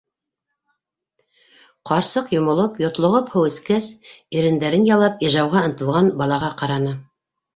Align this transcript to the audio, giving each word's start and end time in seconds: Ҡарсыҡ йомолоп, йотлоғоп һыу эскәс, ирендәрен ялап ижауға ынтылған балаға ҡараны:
Ҡарсыҡ 1.89 2.31
йомолоп, 2.37 2.79
йотлоғоп 2.85 3.29
һыу 3.35 3.45
эскәс, 3.51 3.91
ирендәрен 4.39 4.89
ялап 4.91 5.21
ижауға 5.29 5.63
ынтылған 5.69 6.13
балаға 6.23 6.49
ҡараны: 6.63 6.95